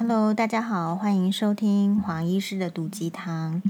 [0.00, 3.60] Hello，大家好，欢迎收听黄医师的毒鸡汤。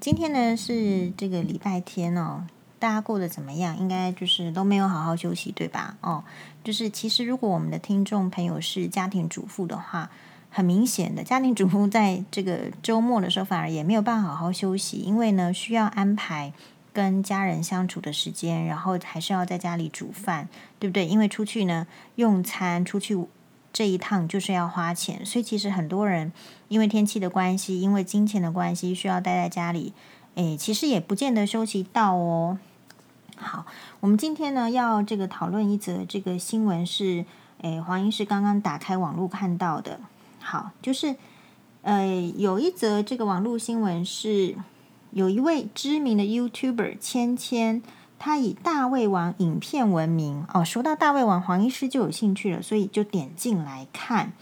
[0.00, 2.46] 今天呢是这个礼拜天哦，
[2.78, 3.76] 大家过得怎么样？
[3.76, 5.98] 应该就是都没有好好休息，对吧？
[6.00, 6.24] 哦，
[6.64, 10.10] 就是其实如果我们的听众朋友是家庭主妇的话，
[10.48, 16.54] 很明显的，家庭主妇在这个周末的时候反而也没有办法好好休息，因为呢需要安排
[16.94, 20.48] 跟家人相处的时间，然后还是要在家里煮饭，
[20.78, 21.06] 对不对？
[21.06, 23.14] 因为出去呢用餐，出去
[23.76, 26.32] 这一趟就是要花钱，所以其实很多人
[26.68, 29.92] 因为天气的关系，因为金钱的关系，需要待在家里，
[30.36, 32.58] 诶，其实也不见得休息到哦。
[33.36, 33.66] 好，
[34.00, 37.26] 我们今天呢要这个讨论一则这个新闻是，
[37.60, 40.00] 诶，黄医师刚刚打开网络看到的。
[40.40, 41.14] 好，就是
[41.82, 44.56] 呃有一则这个网络新闻是。
[45.12, 47.82] 有一位知名的 YouTuber 芊芊，
[48.18, 50.64] 他以大胃王影片闻名哦。
[50.64, 54.32] 说到大胃王，黄医师就有兴趣了，所以就点进来看。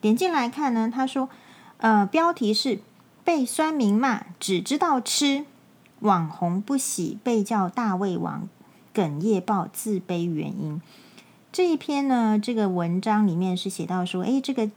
[0.00, 1.28] 点进来看呢，他说，
[1.78, 2.80] 呃，标题是
[3.24, 5.46] 被酸民骂只知道吃，
[6.00, 8.48] 网红不喜被叫大胃王，
[8.94, 10.82] 哽咽爆自卑原因。
[11.52, 14.70] 这一篇呢，这个文章里面是写到说，诶，这个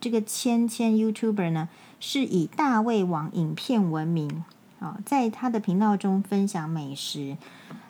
[0.00, 1.68] 这个芊芊 YouTuber 呢，
[1.98, 4.44] 是以大胃王影片闻名。
[4.78, 7.36] 啊，在他的频道中分享美食，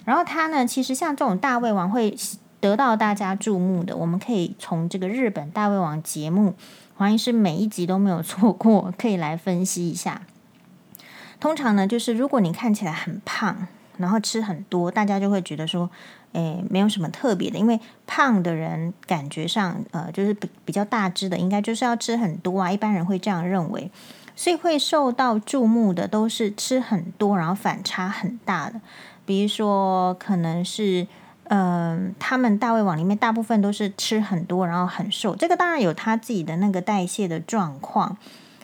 [0.05, 2.17] 然后他呢，其实像这种大胃王会
[2.61, 6.55] 得到大家注目的，我们可以从这个日本大胃王节目，
[6.97, 10.23] 黄医师每一集都没有错过，可以来分析一下。
[11.39, 15.89] 通常呢，就是如果你看起来很胖，然后吃很多，大家就会觉得说，
[16.33, 23.91] 诶，没有什么特别的，因为胖的人感觉上，呃，就是比比较大只的，应该就是要吃很多啊，一般人会这样认为。
[24.37, 28.81] 所以会受到注目的都是吃很多，然后反差很大的。
[29.31, 31.07] 比如说，可能是
[31.45, 35.37] 嗯、他们大胃王里面大部分都是吃很多，然后很瘦。
[35.37, 38.17] 这个当然有他自己的那个代谢的状况，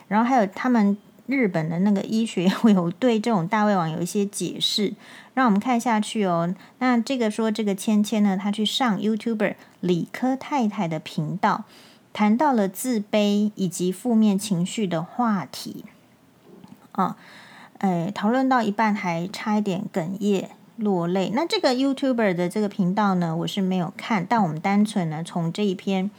[0.09, 4.93] 然后还有他们日本的那个医学 有对这种大胃王有一些解释。
[5.33, 6.53] 让我们看下去哦。
[6.79, 11.63] 那这个说这个芊芊呢，他去上 YouTuber 理科太太的频道。
[12.11, 15.85] 谈到了自卑以及负面情绪的话题，
[16.91, 17.15] 啊，
[17.77, 21.31] 哎，讨论到一半还差一点哽咽落泪。
[21.33, 26.09] 那这个 YouTuber 的这个频道呢，我是没有看，但我们单纯呢从这一篇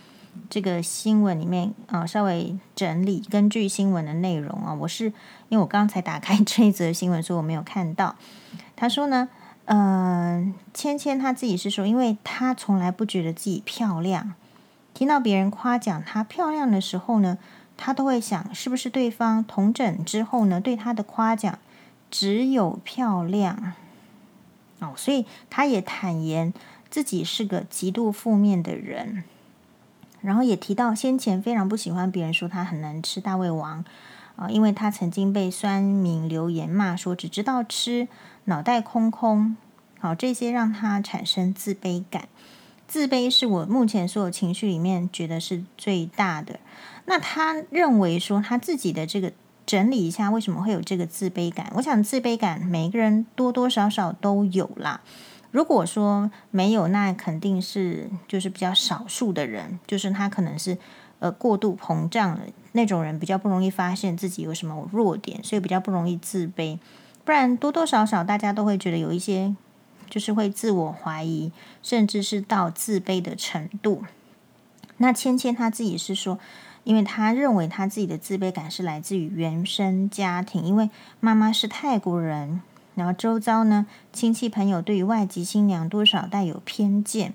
[0.51, 5.07] 这个新闻里面啊，稍微整理根据新闻的内容啊，我是
[5.49, 8.17] 因为我刚才打开 这一则新闻，所以我没有看到。
[8.77, 9.29] 他说呢，
[9.65, 14.35] 嗯、芊芊他自己是说，因为他从来不觉得自己漂亮。
[14.95, 17.39] 听到别人夸奖她漂亮的时候呢，
[17.77, 21.57] 她都会想，是不是对方统整之后呢，对她的夸奖
[22.11, 23.75] 只有漂亮
[24.81, 26.53] 哦，所以他也坦言
[26.91, 29.25] 自己是个极度负面的人，
[30.21, 33.84] 然后也提到先前非常不喜欢别人说他很难吃大胃王
[34.37, 38.09] 啊，因为他曾经被酸民留言骂说只知道吃，
[38.44, 39.56] 脑袋空空，
[39.99, 42.28] 好，这些让他产生自卑感。
[42.87, 46.59] 自卑是我目前所有情绪里面觉得是最大的。
[47.05, 49.33] 那他认为说他自己的这个
[49.69, 51.71] 整理一下，为什么会有这个自卑感？
[51.75, 55.03] 我想自卑感每个人多多少少都有啦。
[55.51, 60.78] 如果说没有，那肯定是就是比较少数的人，就是他可能是
[61.19, 62.41] 呃过度膨胀的
[62.73, 66.78] 那种人，比较不容易发现自己有什么弱点，所以比较不容易自卑。
[67.27, 69.55] 不然多多少少大家都会觉得有一些。
[70.11, 71.53] 就是会自我怀疑，
[71.83, 74.05] 甚至是到自卑的程度。
[74.97, 76.39] 那芊芊她自己是说，
[76.84, 80.91] 因为他认为他自己的自卑感是来自于原生家庭，因为
[81.21, 82.61] 妈妈是泰国人，
[82.94, 87.34] 然后周遭呢亲戚朋友对于外籍新娘多少带有偏见，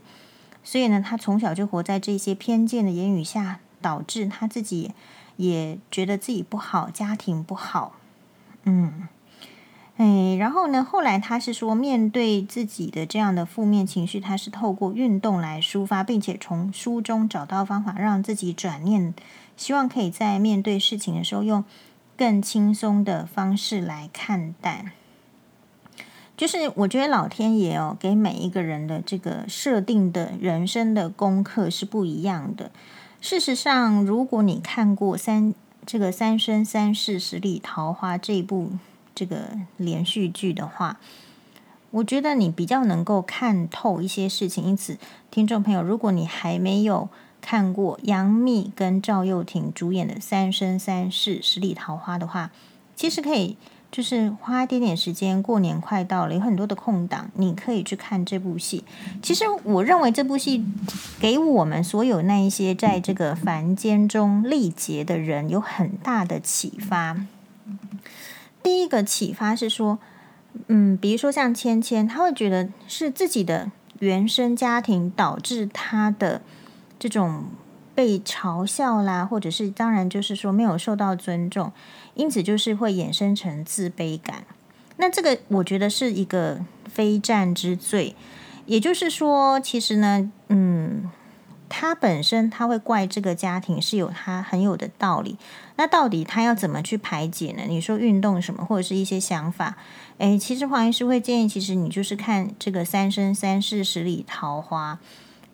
[0.63, 4.91] 所以呢，他从小就活在这些偏见的言语下，导致他自己
[5.37, 7.93] 也觉得自己不好，家庭不好，
[8.63, 9.07] 嗯。
[9.97, 19.13] 哎，然后呢，后来他是说，面对自己的这样的负面情绪，他是透过运动来抒发，并且从书中找到方法，让自己转念，
[19.55, 21.63] 希望可以在面对事情的时候，用
[22.17, 24.93] 更轻松的方式来看待。
[26.35, 32.71] 就是我觉得老天爷哦，给每一个人的这个设定的人生的功课是不一样的。
[33.21, 35.53] 事实上，如果你看过三
[35.85, 38.71] 这个《三生三世十里桃花》这一部。
[39.15, 40.99] 这个连续剧的话，
[41.91, 44.63] 我觉得你比较能够看透一些事情。
[44.63, 44.97] 因此，
[45.29, 47.09] 听众朋友，如果你还没有
[47.41, 52.51] 看过杨幂跟赵又廷主演的《三生三世十里桃花》的话，
[52.95, 53.57] 其实可以
[53.91, 58.83] 就是花一点点时间，过年快到了，有很多的空档，你可以去看这部戏。
[59.21, 60.65] 其实我认为这部戏
[61.19, 67.27] 给我们所有那一些在这个凡间中历劫的人有很大的启发。
[68.63, 69.99] 第一个启发是说，
[70.67, 73.69] 嗯，比如说像芊芊，他会觉得是自己的
[73.99, 76.41] 原生家庭导致他的
[76.97, 77.43] 这种。
[77.95, 81.71] 被嘲笑啦，或者是当然就是说没有受到尊重，
[82.15, 84.45] 因此就是会衍生成自卑感。
[84.97, 86.59] 那这个我觉得是一个
[86.91, 88.15] 非战之罪，
[88.65, 91.11] 也就是说，其实呢，嗯，
[91.75, 95.37] 他本身他会怪这个家庭是有他很有的道理。
[95.75, 97.63] 那到底他要怎么去排解呢？
[97.67, 99.75] 你说运动什么，或者是一些想法？
[100.19, 104.99] 诶，其实黄医师会建议，其实你就是看这个《三生三世十里桃花》。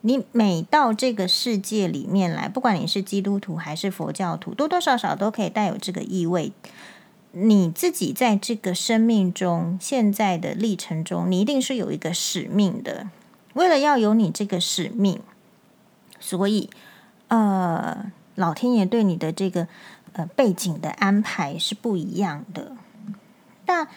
[0.02, 6.52] 你每到这个世界里面来，不管你是基督徒还是佛教徒，多多少少都可以带有这个意味。
[7.32, 13.08] 你自己在这个生命中，现在的历程中，你一定是有一个使命的。
[13.54, 15.22] 为了要有你这个使命，
[16.20, 16.70] 所以
[17.28, 19.68] 呃，老天爷对你的这个
[20.14, 22.74] 呃背景的安排是不一样的。
[23.66, 23.88] 但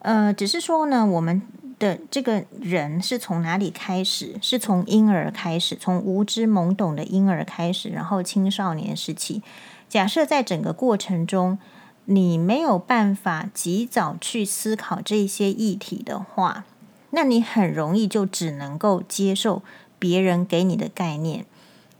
[0.00, 1.42] 呃，只是说呢，我们。
[1.78, 4.38] 的这个人是从哪里开始？
[4.40, 9.42] 是从婴儿开始，从无知懵懂的婴儿开始，然后青少年时期。
[9.86, 11.58] 假设在整个过程中，
[12.06, 16.64] 你没有办法及早去思考这些议题的话，
[17.10, 19.62] 那你很容易就只能够接受
[19.98, 21.44] 别人给你的概念。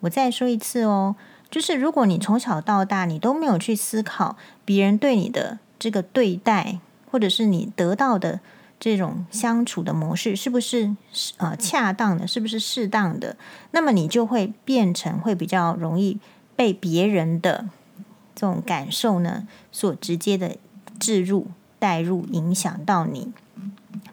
[0.01, 1.17] 我再说一次哦，
[1.51, 6.79] 就是如果你从小到大你都没有去思考别人对你的这个对待，
[7.11, 8.41] 或者是你得到的。
[8.79, 10.95] 这种相处的模式是不是
[11.39, 12.27] 呃恰当的？
[12.27, 13.35] 是不是适当的？
[13.71, 16.19] 那么你就会变成会比较容易
[16.55, 17.71] 被别人的
[18.35, 20.59] 这种感受呢所直接的
[21.01, 21.47] 置入、
[21.79, 23.33] 带入、影响到你。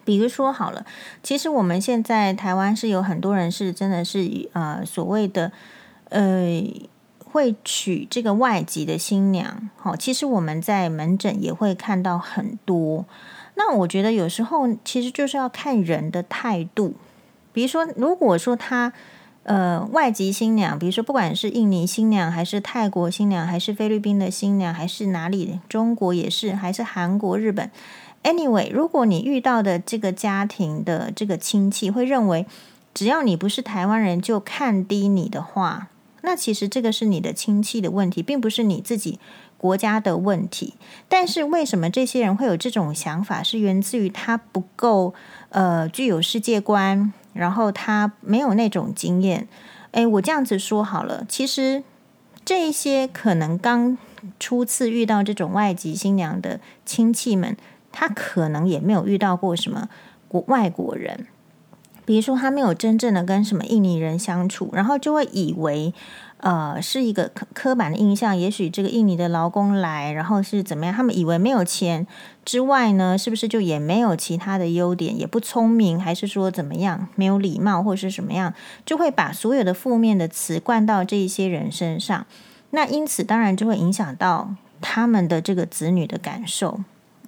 [0.02, 0.86] 比如说好了，
[1.22, 5.52] 其实我们现在台湾是有很多人是真的是呃所谓的
[6.10, 6.62] 呃
[7.24, 9.70] 会娶这个外籍的新娘。
[9.76, 13.04] 好，其实我们在门诊也会看到很多。
[13.56, 16.94] 那我觉得有时候其实就是要看人的态度，
[17.52, 18.92] 比如说，如果说他
[19.44, 27.70] 呃外籍新娘，比如说不管是印尼新娘，还是泰国新娘，还是菲律宾的新娘，还是哪里，中国也是，还是韩国、日本
[28.24, 32.46] ，anyway，如果你遇到的这个家庭的这个亲戚会认为，
[32.92, 35.88] 只要你不是台湾人就看低你的话，
[36.24, 39.20] 那其实这个是你的亲戚的问题，并不是你自己。
[39.56, 40.74] 国家的问题，
[41.08, 43.42] 但是为什么这些人会有这种想法？
[43.42, 45.14] 是源自于他不够
[45.48, 49.48] 呃具有世界观，然后他没有那种经验。
[49.92, 51.82] 诶，我这样子说好了，其实
[52.44, 53.96] 这一些可能刚
[54.38, 57.56] 初次遇到这种外籍新娘的亲戚们，
[57.90, 59.88] 他可能也没有遇到过什么
[60.28, 61.26] 国外国人，
[62.04, 65.92] 比如说他没有真正的跟什么印尼人相处，然后就会以为。
[66.38, 68.36] 呃，是一个刻刻板的印象。
[68.36, 70.94] 也许这个印尼的劳工来，然后是怎么样？
[70.94, 72.06] 他们以为没有钱
[72.44, 75.18] 之外呢，是不是就也没有其他的优点？
[75.18, 77.08] 也不聪明，还是说怎么样？
[77.14, 78.52] 没有礼貌，或者是什么样？
[78.84, 82.26] 就会把所有的负面的词灌到这一些人身上。
[82.72, 86.80] 那因此，当然就会影响到他们的这个子女的感受。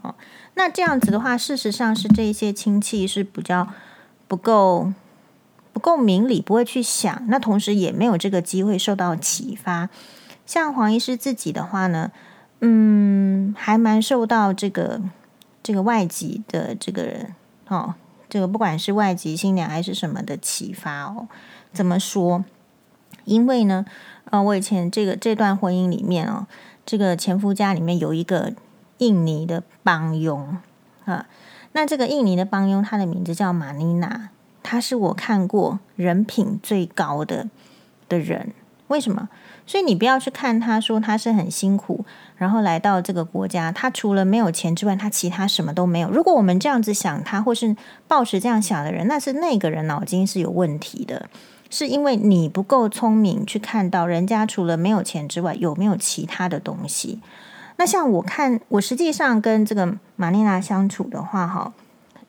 [0.02, 0.14] 哦，
[0.56, 3.66] 那这样子的话，事实上是这一些亲戚是比较
[4.28, 4.92] 不够。
[5.72, 9.90] 不够明理，不会去想，那同时也没有这个机会受到启发。
[10.46, 12.10] 像黄医师自己的话呢，
[12.60, 15.02] 嗯，还蛮受到这个
[15.62, 17.34] 这个外籍的这个人
[17.68, 17.94] 哦，
[18.30, 21.28] 这个不管是外籍新娘还是什么的启发哦。
[21.74, 22.42] 怎么说？
[23.26, 23.84] 因为呢，
[24.30, 26.46] 呃，我以前这个这段婚姻里面哦，
[26.86, 28.54] 这个前夫家里面有一个
[28.96, 30.56] 印尼的帮佣
[31.04, 31.26] 啊，
[31.76, 34.30] 那这个印尼的帮佣，他的名字叫玛妮娜。
[34.62, 37.50] 他是我看过人品最高的
[38.08, 38.54] 的人，
[38.88, 39.28] 为什么？
[39.66, 42.06] 所以你不要去看他说他是很辛苦，
[42.38, 46.10] 然后来到这个国家，他除了没有钱之外，他其他什么都没有。
[46.10, 47.76] 如果我们这样子想他，或是
[48.08, 51.28] 抱持这样想的人，那是那个人脑筋是有问题的，
[51.68, 57.20] 是因为你不够聪明去看到人家除了没有钱之外，有没有其他的东西。
[57.76, 61.72] 那像我看，我实际上跟这个玛丽娜相处的话，哈，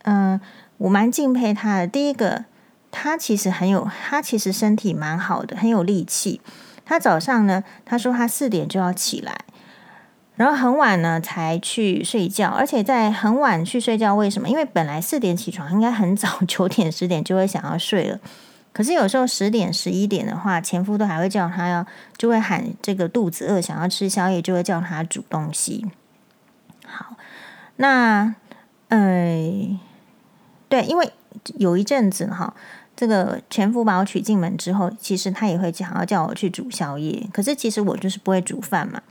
[0.03, 0.39] 嗯。
[0.79, 1.87] 我蛮敬佩她的。
[1.87, 2.45] 第一个，
[2.91, 6.39] 她其实很有，她其实身体蛮好的，很有力气。
[6.85, 9.35] 她早上呢，她说她四点就要起来，
[10.35, 14.13] 然后很晚呢才去睡觉，而且在很晚去睡觉。
[14.13, 14.47] 为什么？
[14.47, 18.19] 因为本来四点起床应该很早，九点十点就会想要睡了。
[18.77, 21.83] 可是有时候十点十一点的话，前夫都还会叫他要，
[22.15, 25.83] 就会喊这个肚子饿，想要吃宵夜，就会叫他煮东西。
[26.85, 27.15] 好。
[27.77, 28.35] 那
[28.89, 29.79] 呃，
[30.69, 31.11] 对，因为
[31.55, 32.53] 有一阵子哈，
[32.95, 39.01] 这个前夫把我娶进门之后，其实他也会想要叫我去煮宵夜，可是其实我就是不会煮饭嘛。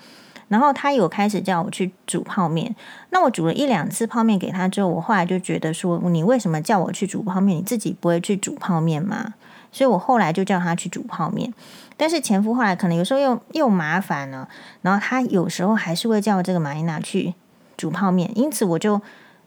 [0.47, 2.73] 然后他有开始叫我去煮泡面，
[3.11, 7.59] 那我煮了一两次泡面给他之后，我后来就觉得说，你为什么叫我去煮泡面？
[7.59, 9.35] 你自己不会去煮泡面吗？
[9.77, 11.53] 所以我后来就叫他去煮泡面。
[11.99, 14.49] 但是前夫后来可能有时候又又麻烦了，
[14.81, 17.35] 然后他有时候还是会叫这个玛丽娜去
[17.77, 19.03] 煮泡面，因此我就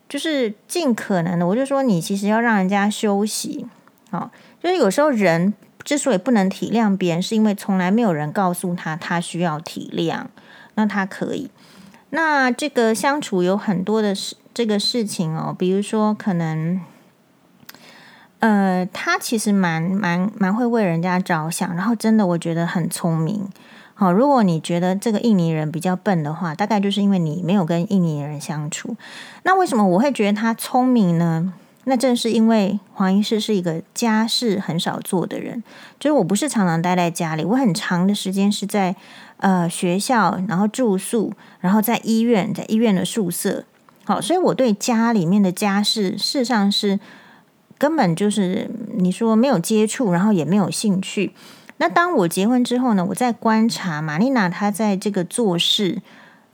[0.07, 3.65] 就是尽可能的，我就说你其实要让人家休息，
[4.12, 4.29] 哦，
[4.62, 10.25] 就是有时候人之所以不能体谅别人，是因为从来没有人告诉他他需要体谅。
[10.75, 11.51] 那他可以，
[12.12, 16.79] 那这个相处有很多的事，这个事情哦，比如说可能，
[18.39, 23.48] 呃，他其实蛮蛮蛮会为人家着想，然后真的我觉得很聪明。
[23.93, 28.96] 好，如果你觉得这个印尼人比较笨的话，大概就是因为你没有跟印尼人相处。
[29.43, 31.53] 那为什么我会觉得他聪明呢？
[31.86, 35.63] 那正是因为黄医师是一个家事很少做的人，
[36.00, 38.96] 就是我不是常常待在家里，我很长的时间是在。
[39.41, 41.31] 呃，学校，然后住宿，
[41.62, 43.63] 然后在医院，在医院的宿舍，
[44.03, 47.00] 好，所以我对家里面的家事，事实上是
[47.79, 51.33] 根本就是你说没有接触，然后也没有兴趣。
[51.77, 56.01] 那当我结婚之后呢，我在观察玛丽娜她在这个做事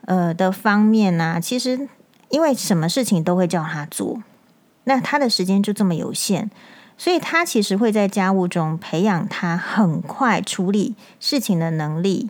[0.06, 1.90] 呃的方面呢、其实
[2.30, 4.22] 因为什么事情都会叫她做，
[4.84, 6.52] 那她的时间就这么有限，
[6.96, 12.30] 所以她其实会在家务中培养她很快处理事情的能力。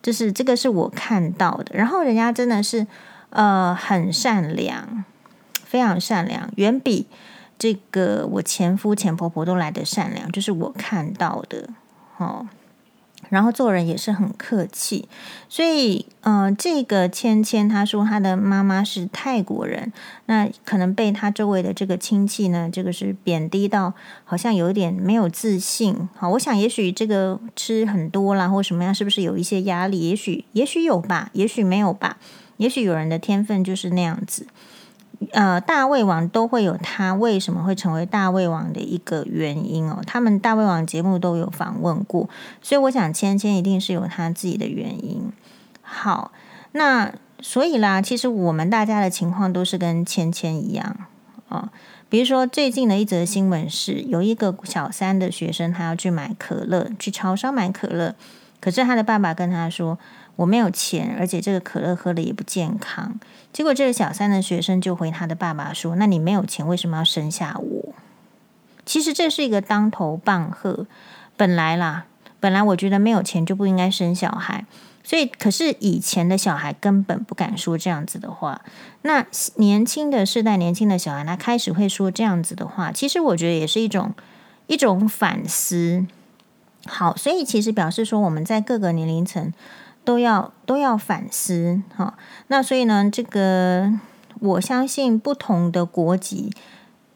[0.00, 2.86] 就是这个是我看到的，然后人家真的是
[3.30, 5.04] 呃很善良，
[5.64, 7.08] 非常善良，远比
[7.58, 11.68] 这个我前夫前婆婆都来得善良，就是我看到的
[12.18, 12.46] 哦。
[13.28, 15.08] 然后做人也是很客气，
[15.48, 19.92] 所以，嗯、这个芊芊她说她的妈妈是泰国人，
[20.26, 23.94] 那可能被她周围的这个亲戚呢，这个是贬低到
[24.24, 26.08] 好像有点没有自信。
[26.14, 30.10] 好，我想也许这个吃很多啦，或什么样，是不是有一些压力？
[30.10, 32.18] 也许，也许有吧，也许没有吧，
[32.58, 34.46] 也许有人的天分就是那样子。
[35.32, 40.02] 呃，大胃王都会有他为什么会成为大胃王的一个原因哦。
[40.06, 42.28] 他们大胃王节目都有访问过，
[42.60, 45.32] 所以我想芊芊一定是有他自己的原因。
[45.80, 46.32] 好，
[46.72, 50.96] 那所以啦，其实我们大家的情况都是跟芊芊一样
[51.48, 51.68] 啊、哦。
[52.08, 58.14] 比如说最近的一则新闻是，有一个小三的学生，他要去买可乐，去超商买可乐，
[58.60, 59.98] 可是他的爸爸跟他说。
[60.36, 63.18] 我没有钱，而且这个可乐喝了也不健康。
[63.52, 67.94] 结果这个小三的学生就回他的爸爸说：“那你没有钱，为什么要生下我？”
[68.84, 70.86] 其实这是一个当头棒喝。
[71.38, 72.04] 本来啦，
[72.38, 74.66] 本来我觉得没有钱就不应该生小孩。
[75.02, 78.60] 所以，可是以前的小孩根本不敢说这样子的话。
[79.02, 79.24] 那
[79.54, 82.92] 年轻的世代，年轻的小孩，他开始会说这样子的话。
[82.92, 84.12] 其实我觉得也是一种
[84.66, 86.04] 一种反思。
[86.86, 89.52] 好，所以其实表示说我们在各个年龄层。
[90.06, 93.92] 都要都要反思哈，那所以呢，这个
[94.38, 96.52] 我相信不同的国籍，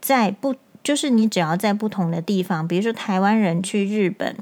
[0.01, 4.37] 在不就是你只要在不同的地方，比如说台湾人去日本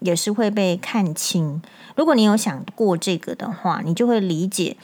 [0.00, 1.62] 也是会被看清。
[1.94, 4.76] 如果你有想过这个的话，你就会理解，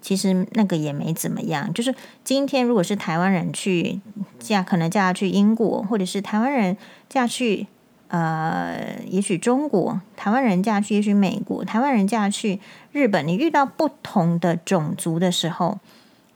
[0.00, 1.74] 其实那个也没怎么样。
[1.74, 4.00] 就是今天如果是台湾人去
[4.38, 6.76] 嫁，可能嫁去英国，或者是台湾人
[7.08, 7.66] 嫁去。
[8.10, 12.58] 呃，也许中国台湾人嫁去，也许美国台湾人嫁去
[12.90, 15.78] 日本，你遇到不同的种族的时候，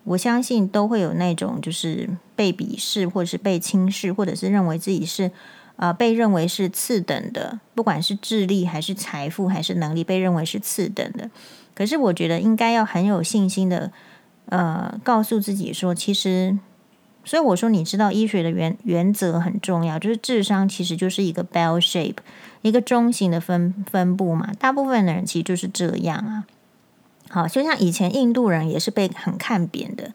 [0.04, 5.33] 我相信都会有那种就是被鄙视，或者是被轻视，或者是认为自己是
[5.75, 11.28] 呃被认为是次等的，不管是智力还是财富还是能力，被认为是次等的。
[11.75, 13.90] 可是我觉得应该要很有信心的，
[14.47, 16.57] 呃，告诉自己说，其实。
[17.25, 22.16] 所以我说，你知道医学的原原则很重要，就是智商其实就是一个 bell shape，
[22.62, 24.52] 一个中型的分分布嘛。
[24.59, 26.45] 大部分的人其实就是这样啊。
[27.31, 30.12] 好，就像以前印度人也是被很看扁的，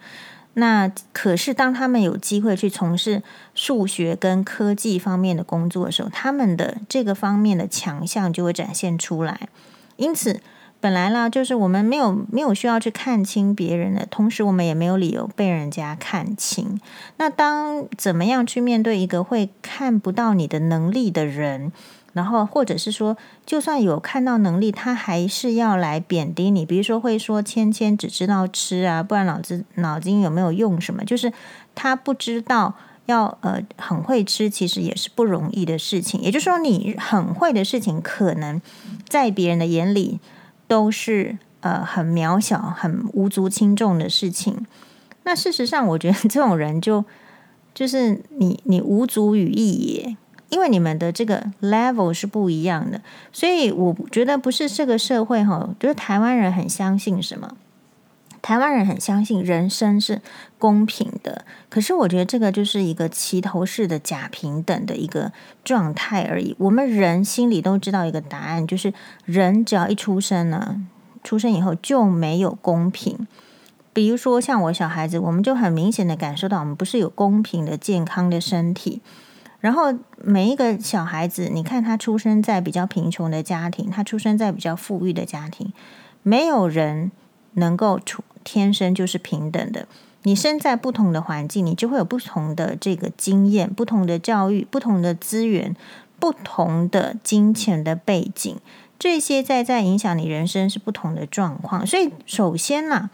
[0.54, 3.24] 那可是当他们有机会去从事
[3.54, 9.50] 数学跟科技方面的工作的时候，他们的这个方面的强项就会展现出来。
[9.98, 10.39] 因此。
[10.81, 16.79] 本来啦，就是我们没有没有需要去看清别人的，同时我们也没有理由被人家看轻。
[17.17, 21.74] 那当怎么样去面对一个会看不到你的能力的人，
[22.13, 26.65] 然后或者是说，就算有看到能力，他还是要来贬低你。
[26.65, 31.03] 比如说会说芊芊只知道吃啊，不然脑子脑筋有没有用什么？
[31.03, 31.33] 就是
[31.75, 32.74] 他不知道
[33.07, 36.21] 要呃很会吃，其实也是不容易的事情。
[36.21, 38.62] 也就是说，你很会的事情，可能
[39.09, 40.21] 在别人的眼里。
[40.70, 44.66] 都是呃很渺小、很无足轻重的事情，
[45.24, 47.04] 那事实上，我觉得这种人就
[47.74, 50.16] 就是你你无足与义也，
[50.50, 53.02] 因为你们的这个 level 是不一样的，
[53.34, 57.58] 所以我觉得不是这个社会哈，就是台湾人很相信什么。
[58.50, 60.24] 台湾人很相信人生是
[60.58, 65.32] 公平的，可是我觉得这个就是一个齐头式的假平等的一个
[65.63, 66.56] 状态而已。
[66.58, 68.91] 我们人心里都知道一个答案，就是
[69.25, 70.82] 人只要一出生呢，
[71.24, 73.27] 出生以后就没有公平。
[73.94, 79.00] 比如说像我小孩子，我们就很明显的感受到，我们不是有公平的健康的身体。
[79.60, 85.72] 然后每一个小孩子，你看他出生在比较贫穷的家庭，他出生在比较富裕的家庭，
[86.24, 87.12] 没有人
[87.53, 88.24] 能够出。
[88.43, 89.88] 天生就是平等的。
[90.24, 95.74] 你生在不同的环境，你就会有不同的这个经验、不同的教育、不同的资源、
[96.19, 98.58] 不同的金钱的背景，
[99.00, 101.88] 这些在在影响你人生是不同的状况。
[101.88, 103.10] 所以，首先呢，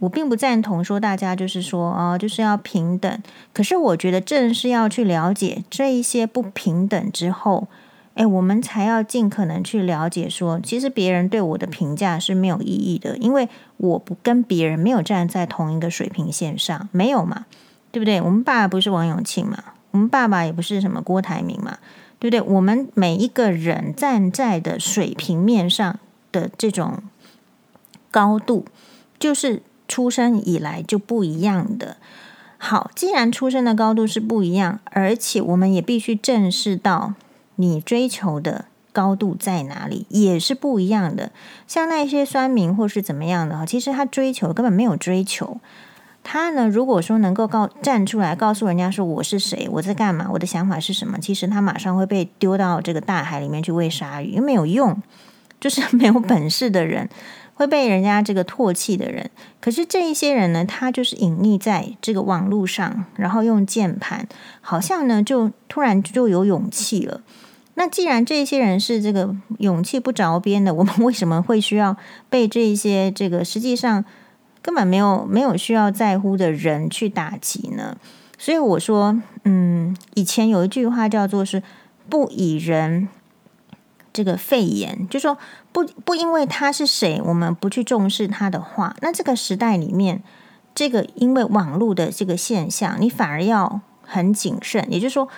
[0.00, 3.22] 我并不赞同说大家就是说哦，就是要平等。
[3.54, 7.68] 可是，我觉得正是要去了解这一些不平等之后。
[8.14, 17.46] 诶，我们才要尽可能去了解说，其实别人对我的评价是没有意义的，因为我不跟别人没有站在同一个水平线上，没有嘛，
[17.90, 18.20] 对不对？
[18.20, 19.58] 我们爸爸不是王永庆嘛，
[19.90, 21.78] 我们爸爸也不是什么郭台铭嘛，
[22.20, 22.40] 对不对？
[22.40, 25.98] 我们每一个人站在的水平面上
[26.30, 27.02] 的这种
[28.12, 28.64] 高度，
[29.18, 31.96] 就是出生以来就不一样的。
[32.58, 37.14] 好，既然出生的高度是不一样，而且我们也必须正视到。
[37.56, 41.32] 你追求的高度在哪里，也是不一样的。
[41.66, 45.58] 像那一些酸民或是怎么样的，其实他追求根本没有追求。
[46.22, 55.02] 他呢，如果说能够告站出来告诉人家说我是谁，我在干嘛，我的想法是什么，其实他马上会被丢到这个大海里面去喂鲨鱼，因为没有用，
[55.60, 57.10] 就是没有本事的人
[57.52, 59.30] 会被人家这个唾弃的人。
[59.60, 64.26] 可是这一些人呢，他就是隐匿在这个网络上，然后用键盘，
[64.62, 67.20] 好像呢就突然就有勇气了。
[67.76, 71.96] 那既然这些人是这个勇气不着边的，我们为什么会需要
[72.30, 74.04] 被这些这个实际上
[74.62, 77.96] 根本没有没有需要在乎的人去打击呢？
[78.38, 81.64] 所以我说，嗯，以前有一句话叫做是
[82.08, 83.08] “不以人
[84.12, 85.36] 这个肺炎”，就说
[85.72, 88.94] 不不因为他是谁，我们不去重视他的话。
[89.00, 90.22] 那这个时代里面，
[90.76, 95.28] 这个因为网络的这个现象，你反而要很谨慎，也就是说。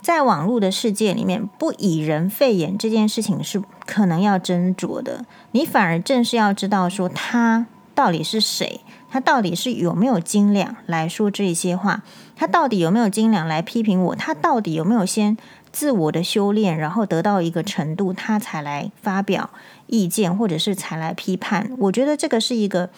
[0.00, 5.24] 在网络的世界里面，不以人废言这件事情是可能要斟酌的。
[5.52, 12.02] 你反而正是要知道说他到底是谁，他到底是有没有斤两来说这些话，
[12.34, 15.36] 他到底有没有斤两来批评我，他到底有没有先
[15.70, 19.50] 自我的修炼，然后得到一个程度，他才来发表
[19.86, 21.70] 意见，或者是才来批判。
[21.78, 22.88] 我觉得这个是一个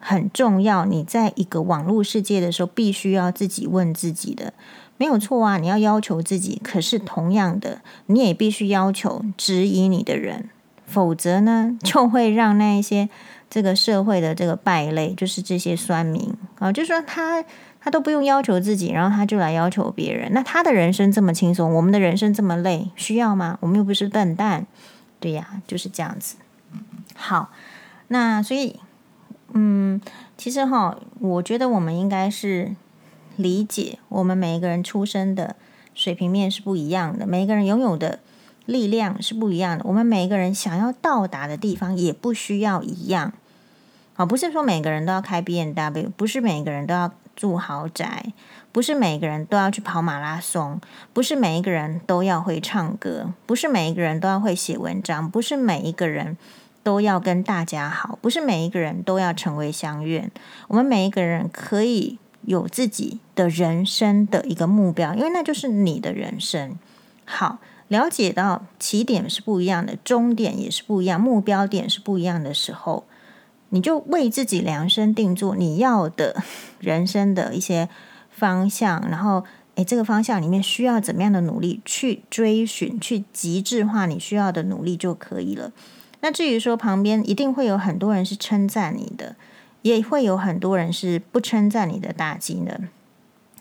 [0.00, 4.52] 很重要，你在一个网络世界的时候，必须要自己问自己的。
[5.00, 10.50] 没有错啊，你要要求自己，可是同样的，你也必须要求质疑你的人，
[10.84, 13.08] 否则呢， 就会让那一些
[13.48, 17.42] 这个社会的这个败类，就是这些酸民啊，就说他
[17.80, 23.56] 他都不用要求自己，然后他就来要求别人，那他的人生这么轻松，我们的人生这么累，需要吗？
[23.62, 24.66] 我们又不是笨蛋，
[25.18, 26.36] 对呀，就是这样子。
[27.16, 27.50] 好，
[28.08, 28.78] 那所以，
[29.54, 29.98] 嗯，
[30.36, 32.76] 其实哈，我觉得我们应该是。
[33.40, 35.56] 理解我们每一个人出生的
[35.94, 38.20] 水平面是不一样的，每一个人拥有的
[38.66, 43.32] 力量是不一样的，我们每一个人想要到达的地方也不需要一样。
[44.14, 48.32] 啊，不是说每个人都要开 B N W，不是每个人都要住豪宅，
[48.70, 50.80] 不是每个人都要去跑马拉松，
[51.12, 56.36] 不是每一个人都要会唱歌，不是每一个人都要会写文章，不是每一个人
[56.82, 60.30] 都要跟大家好，不是每一个人都要成为相愿。
[60.68, 62.18] 我们每一个人可以。
[62.42, 66.78] 有自己的人生的一个目标，因为那就是你的人生。
[67.24, 73.04] 好，了解到起点是不一样的，终点也是不一样，目标点是不一样的时候，
[73.68, 76.42] 你就为自己量身定做你要的
[76.80, 77.88] 人生的一些
[78.30, 79.44] 方向，然后，
[79.76, 85.70] 诶，这个方向里面需要怎么样的努力去追寻，去极致化你需要的努力就可以了。
[86.20, 89.36] 那至于说旁边一定会有很多人是称赞你的。
[89.82, 92.80] 也会有很多人是不称赞你的打击的，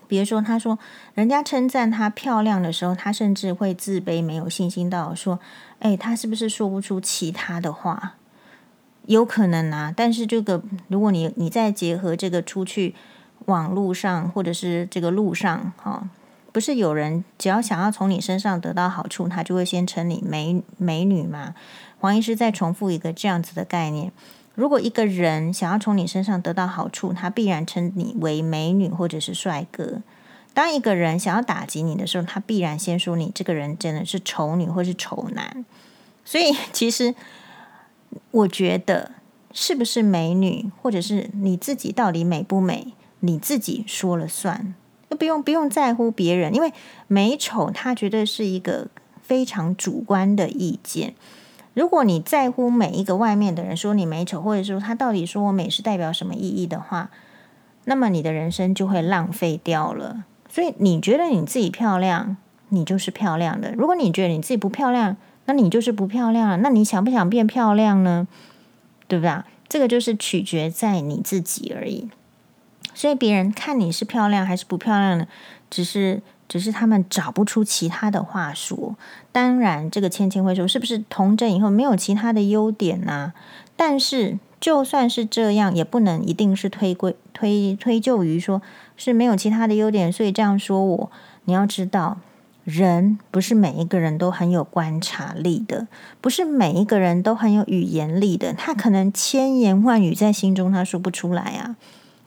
[0.08, 0.78] 比如说，他说
[1.14, 5.40] 人家称赞她漂亮的时候，他甚至会自卑、没有信心到说
[5.80, 8.16] ：“哎，她是不是说不出其他的话？”
[9.06, 12.94] 有可能啊，但是这个如果你你再结合这个出去
[13.46, 16.08] 网路上或者是这个路上，哈，
[16.52, 21.56] 不是有人只要想要从你身上得到好处，他就会先称你美美女吗？
[22.00, 24.12] 黄医师再重复一个这样子的概念。
[24.60, 30.02] 如果一个人想要从你身上得到好处，他必然称你为美女或者是帅哥；
[30.54, 35.64] 当一个人想要打击你的时候，他必然先说你这个人真的是丑女或是丑男。
[36.26, 37.16] 所以，其实
[38.32, 39.14] 我觉得，
[39.54, 44.76] 是不是美女，或者是你自己到底美不美，你自己说了算，
[45.08, 46.74] 都不用不用在乎别人，因为
[47.08, 48.88] 美丑，它绝对是一个
[49.24, 51.16] 非常主观的意见。
[51.80, 57.10] 如果你在乎每一个外面的人说你美丑，或者说他到底说我美是代表什么意义的话，
[57.86, 60.26] 那么你的人生就会浪费掉了。
[60.50, 62.36] 所以你觉得你自己漂亮，
[62.68, 65.16] 你就是漂亮的；如果你觉得你自己不漂亮，
[65.46, 66.58] 那你就是不漂亮了。
[66.58, 68.28] 那你想不想变漂亮呢？
[69.08, 69.42] 对不对？
[69.70, 72.10] 这个就是取决在你自己而已。
[72.94, 75.26] 所以别人看你是漂亮还是不漂亮呢？
[75.70, 76.22] 只是。
[76.50, 78.98] 只是他们找不出其他的话说。
[79.32, 83.32] 当然，这个芊芊会说，是不是童真以后没有其他的优点呢、
[83.78, 88.62] 但是就算是这样，也不能一定是推归推推就于说
[88.98, 91.12] 是没有其他的优点，所以这样说我。
[91.46, 92.18] 你要知道，
[92.64, 95.88] 人不是每一个人都很有观察力的，
[96.20, 98.54] 不是每一个人都很有语言力的。
[98.54, 101.76] 他可能千言万语在心中，他说不出来啊。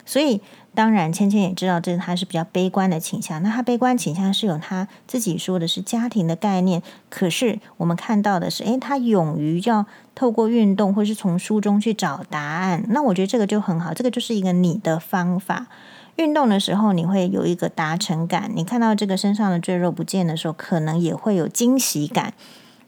[0.05, 0.41] 所以。
[0.75, 3.43] 当然，芊芊也知道这是他是比较悲观的倾向。
[3.43, 6.81] 那他悲观倾向是有他自己说的是家庭的概念。
[7.09, 12.83] 可是我们看到的是，诶，他勇于要透过运动，或是从书中去找答案。
[12.89, 15.67] 那我觉得这个就很好，这个就是一个你的方法。
[16.15, 18.49] 运动的时候，你会有一个达成感。
[18.55, 22.33] 你看到这个身上的赘肉不见的时候，可能也会有惊喜感。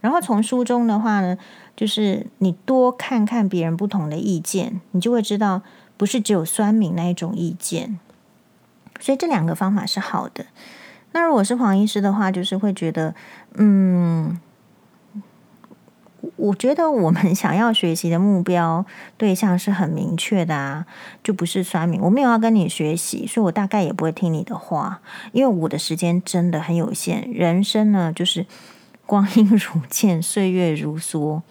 [0.02, 1.38] 然后从书中的话呢，
[1.76, 5.62] 就是你多看看别人不同的意见，你就会知道。
[5.98, 8.00] 不是只有酸民那一种意见，
[9.00, 10.46] 所以这两个方法是好的。
[11.14, 13.16] 那如果是黄医师的话，就是会觉得，
[13.54, 14.38] 嗯，
[16.36, 18.86] 我觉得我们想要学习的目标
[19.18, 20.86] 对象是很明确的啊，
[21.24, 22.02] 就不是酸民。
[22.02, 25.00] 我没有要跟你学习，所以我大概也不会听你的话，
[25.32, 27.32] 因为我的时间真的很有限。
[27.32, 28.46] 人生呢，就是
[29.06, 31.42] 光阴 如箭，岁月如梭，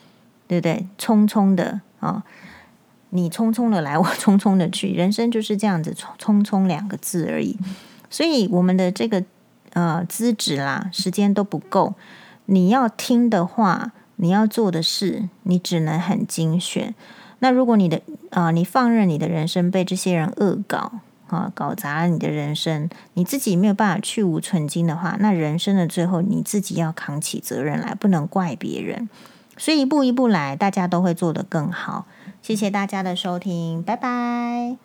[0.46, 0.86] 对不对？
[0.98, 2.22] 匆匆的啊。
[3.14, 7.56] 你匆匆的来， 我匆匆的去，人生就是这样子，匆匆两个字而已。
[8.10, 9.24] 所以我们的这个
[9.72, 11.94] 呃资质啦，时间都不够。
[12.46, 16.94] 你要听的话，你要做的事，你只能很精选。
[17.38, 18.00] 那如果你的
[18.30, 20.92] 啊、你放任你的人生被这些人恶搞
[21.28, 29.08] 啊，搞砸了你的人生，你自己没有办法去无存菁的话，那人生的最后你自己要扛起责任来，不能怪别人。
[29.56, 32.06] 所以一步一步来，大家都会做得更好。
[32.44, 34.76] 谢谢大家的收听，拜拜。